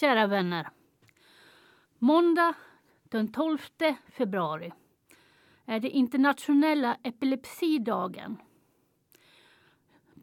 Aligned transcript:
Kära 0.00 0.26
vänner. 0.26 0.68
Måndag 1.98 2.54
den 3.02 3.32
12 3.32 3.58
februari 4.12 4.72
är 5.64 5.80
det 5.80 5.90
internationella 5.90 6.96
epilepsidagen. 7.02 8.36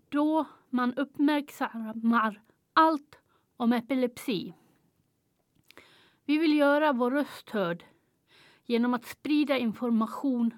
Då 0.09 0.45
man 0.69 0.93
uppmärksammar 0.93 2.41
allt 2.73 3.19
om 3.57 3.73
epilepsi. 3.73 4.53
Vi 6.25 6.37
vill 6.37 6.57
göra 6.57 6.93
vår 6.93 7.11
röst 7.11 7.49
hörd 7.49 7.83
genom 8.65 8.93
att 8.93 9.05
sprida 9.05 9.57
information 9.57 10.53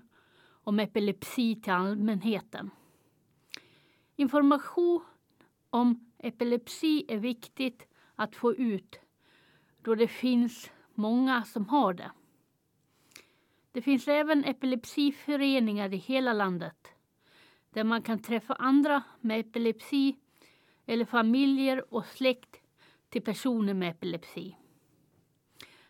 om 0.63 0.79
epilepsi 0.79 1.61
till 1.61 1.73
allmänheten. 1.73 2.71
Information 4.15 5.03
om 5.69 6.11
epilepsi 6.17 7.05
är 7.07 7.17
viktigt 7.17 7.87
att 8.15 8.35
få 8.35 8.55
ut 8.55 8.99
då 9.81 9.95
det 9.95 10.07
finns 10.07 10.71
många 10.93 11.43
som 11.43 11.69
har 11.69 11.93
det. 11.93 12.11
Det 13.71 13.81
finns 13.81 14.07
även 14.07 14.43
epilepsiföreningar 14.43 15.93
i 15.93 15.97
hela 15.97 16.33
landet 16.33 16.87
där 17.69 17.83
man 17.83 18.01
kan 18.01 18.19
träffa 18.19 18.53
andra 18.53 19.03
med 19.21 19.39
epilepsi 19.39 20.15
eller 20.85 21.05
familjer 21.05 21.93
och 21.93 22.05
släkt 22.05 22.55
till 23.09 23.21
personer 23.21 23.73
med 23.73 23.89
epilepsi. 23.89 24.57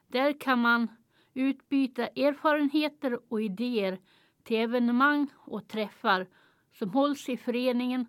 Där 0.07 0.39
kan 0.39 0.59
man 0.59 0.87
utbyta 1.33 2.07
erfarenheter 2.07 3.19
och 3.27 3.41
idéer 3.41 3.99
till 4.43 4.57
evenemang 4.57 5.27
och 5.35 5.67
träffar 5.67 6.27
som 6.71 6.89
hålls 6.89 7.29
i 7.29 7.37
föreningen 7.37 8.05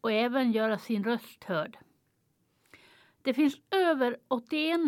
och 0.00 0.12
även 0.12 0.52
göra 0.52 0.78
sin 0.78 1.04
röst 1.04 1.44
hörd. 1.44 1.78
Det 3.22 3.34
finns 3.34 3.60
över 3.70 4.18
81 4.28 4.80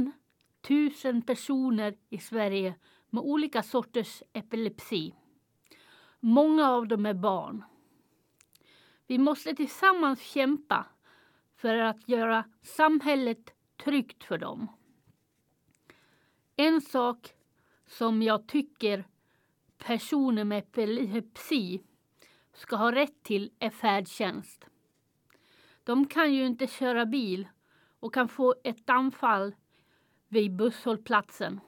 tusen 0.60 1.22
personer 1.22 1.96
i 2.08 2.18
Sverige 2.18 2.74
med 3.10 3.22
olika 3.22 3.62
sorters 3.62 4.22
epilepsi. 4.32 5.14
Många 6.20 6.68
av 6.68 6.88
dem 6.88 7.06
är 7.06 7.14
barn. 7.14 7.64
Vi 9.06 9.18
måste 9.18 9.54
tillsammans 9.54 10.20
kämpa 10.20 10.86
för 11.56 11.74
att 11.74 12.08
göra 12.08 12.44
samhället 12.62 13.54
tryggt 13.76 14.24
för 14.24 14.38
dem. 14.38 14.66
En 16.56 16.80
sak 16.80 17.34
som 17.86 18.22
jag 18.22 18.48
tycker 18.48 19.04
personer 19.78 20.44
med 20.44 20.58
epilepsi 20.58 21.82
ska 22.52 22.76
ha 22.76 22.92
rätt 22.92 23.22
till 23.22 23.50
är 23.58 23.70
färdtjänst. 23.70 24.66
De 25.84 26.06
kan 26.06 26.34
ju 26.34 26.46
inte 26.46 26.66
köra 26.66 27.06
bil 27.06 27.48
och 28.00 28.14
kan 28.14 28.28
få 28.28 28.54
ett 28.64 28.90
anfall 28.90 29.54
vid 30.28 30.56
busshållplatsen. 30.56 31.60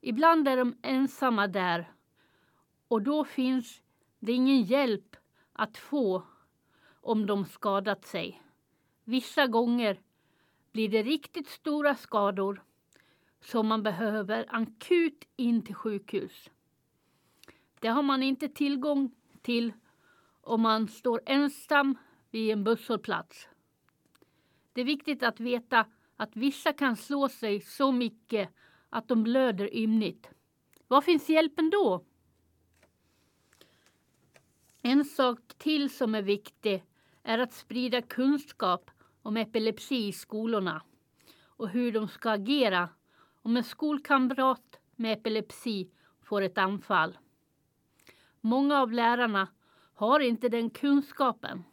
Ibland 0.00 0.48
är 0.48 0.56
de 0.56 0.76
ensamma 0.82 1.46
där 1.46 1.92
och 2.88 3.02
då 3.02 3.24
finns 3.24 3.82
det 4.18 4.32
ingen 4.32 4.62
hjälp 4.62 5.16
att 5.52 5.78
få 5.78 6.22
om 7.00 7.26
de 7.26 7.44
skadat 7.44 8.04
sig. 8.04 8.42
Vissa 9.04 9.46
gånger 9.46 10.00
blir 10.72 10.88
det 10.88 11.02
riktigt 11.02 11.48
stora 11.48 11.94
skador 11.94 12.62
som 13.40 13.66
man 13.66 13.82
behöver 13.82 14.46
akut 14.48 15.24
in 15.36 15.62
till 15.62 15.74
sjukhus. 15.74 16.50
Det 17.80 17.88
har 17.88 18.02
man 18.02 18.22
inte 18.22 18.48
tillgång 18.48 19.10
till 19.42 19.72
om 20.40 20.60
man 20.60 20.88
står 20.88 21.20
ensam 21.26 21.98
vid 22.30 22.50
en 22.50 22.64
busshållplats. 22.64 23.48
Det 24.72 24.80
är 24.80 24.84
viktigt 24.84 25.22
att 25.22 25.40
veta 25.40 25.86
att 26.18 26.36
vissa 26.36 26.72
kan 26.72 26.96
slå 26.96 27.28
sig 27.28 27.60
så 27.60 27.92
mycket 27.92 28.48
att 28.90 29.08
de 29.08 29.22
blöder 29.22 29.76
ymnigt. 29.76 30.30
Var 30.88 31.00
finns 31.00 31.28
hjälpen 31.28 31.70
då? 31.70 32.04
En 34.82 35.04
sak 35.04 35.40
till 35.58 35.90
som 35.90 36.14
är 36.14 36.22
viktig 36.22 36.84
är 37.22 37.38
att 37.38 37.52
sprida 37.52 38.02
kunskap 38.02 38.90
om 39.22 39.36
epilepsi 39.36 40.08
i 40.08 40.12
skolorna 40.12 40.82
och 41.44 41.68
hur 41.68 41.92
de 41.92 42.08
ska 42.08 42.30
agera 42.30 42.88
om 43.42 43.56
en 43.56 43.64
skolkamrat 43.64 44.80
med 44.96 45.12
epilepsi 45.12 45.90
får 46.22 46.42
ett 46.42 46.58
anfall. 46.58 47.18
Många 48.40 48.80
av 48.80 48.92
lärarna 48.92 49.48
har 49.94 50.20
inte 50.20 50.48
den 50.48 50.70
kunskapen. 50.70 51.64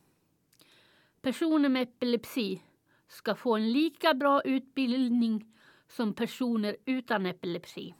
Personer 1.21 1.69
med 1.69 1.83
epilepsi 1.83 2.61
ska 3.07 3.35
få 3.35 3.55
en 3.55 3.71
lika 3.71 4.13
bra 4.13 4.41
utbildning 4.41 5.45
som 5.87 6.13
personer 6.13 6.77
utan 6.85 7.25
epilepsi. 7.25 7.93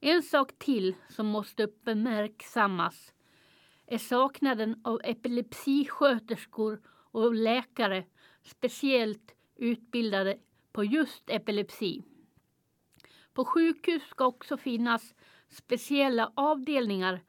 En 0.00 0.22
sak 0.22 0.52
till 0.58 0.94
som 1.08 1.26
måste 1.26 1.62
uppmärksammas 1.62 3.12
är 3.86 3.98
saknaden 3.98 4.80
av 4.84 5.00
epilepsisköterskor 5.04 6.80
och 6.88 7.34
läkare 7.34 8.04
speciellt 8.42 9.34
utbildade 9.56 10.38
på 10.72 10.84
just 10.84 11.30
epilepsi. 11.30 12.02
På 13.34 13.44
sjukhus 13.44 14.02
ska 14.02 14.26
också 14.26 14.56
finnas 14.56 15.14
speciella 15.48 16.32
avdelningar 16.34 17.20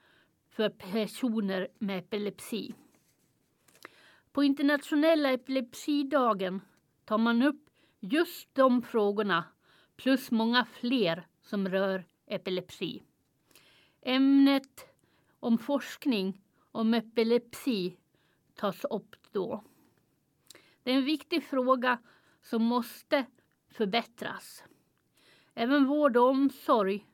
för 0.50 0.70
personer 0.70 1.68
med 1.80 2.00
epilepsi. 2.00 2.74
På 4.34 4.44
internationella 4.44 5.32
epilepsidagen 5.32 6.62
tar 7.06 7.18
man 7.18 7.42
upp 7.42 7.70
just 8.00 8.56
de 8.56 8.82
frågorna 8.82 9.46
plus 9.96 10.32
många 10.32 10.66
fler 10.66 11.28
som 11.42 11.68
rör 11.68 12.06
epilepsi. 12.26 13.04
Ämnet 14.02 14.86
om 15.40 15.58
forskning 15.58 16.42
om 16.72 16.94
epilepsi 16.94 17.98
tas 18.56 18.86
upp 18.86 19.16
då. 19.32 19.64
Det 20.84 20.92
är 20.92 20.96
en 20.96 21.06
viktig 21.06 21.44
fråga 21.44 22.00
som 22.42 22.64
måste 22.64 23.26
förbättras. 23.70 24.64
Även 25.54 25.86
vård 25.86 26.18
och 26.18 26.30
omsorg 26.30 27.08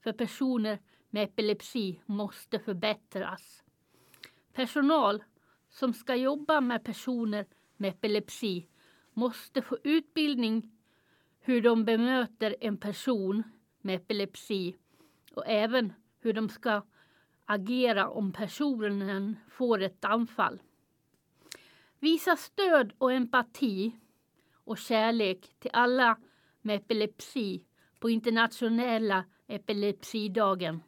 för 0.00 0.12
personer 0.12 0.78
med 1.10 1.24
epilepsi 1.24 2.00
måste 2.06 2.58
förbättras. 2.58 3.62
Personal 4.52 5.22
som 5.78 5.94
ska 5.94 6.14
jobba 6.14 6.60
med 6.60 6.84
personer 6.84 7.46
med 7.76 7.90
epilepsi 7.90 8.66
måste 9.12 9.62
få 9.62 9.78
utbildning 9.84 10.72
hur 11.40 11.62
de 11.62 11.84
bemöter 11.84 12.56
en 12.60 12.76
person 12.76 13.42
med 13.80 13.94
epilepsi 13.96 14.76
och 15.34 15.46
även 15.46 15.92
hur 16.20 16.32
de 16.32 16.48
ska 16.48 16.82
agera 17.44 18.08
om 18.08 18.32
personen 18.32 19.36
får 19.48 19.82
ett 19.82 20.04
anfall. 20.04 20.60
Visa 21.98 22.36
stöd 22.36 22.92
och 22.98 23.12
empati 23.12 23.96
och 24.54 24.78
kärlek 24.78 25.50
till 25.58 25.70
alla 25.72 26.16
med 26.60 26.76
epilepsi 26.76 27.64
på 28.00 28.10
internationella 28.10 29.24
epilepsidagen. 29.46 30.82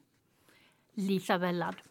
Lisa 0.94 1.38
Wellad. 1.38 1.87